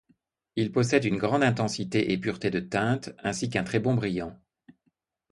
Il 0.55 0.71
possède 0.71 1.03
une 1.05 1.19
grande 1.19 1.43
intensité 1.43 2.11
et 2.11 2.17
pureté 2.17 2.49
de 2.49 2.59
teinte, 2.59 3.13
ainsi 3.23 3.51
qu'un 3.51 3.63
très 3.63 3.77
bon 3.77 3.93
brillant. 3.93 4.35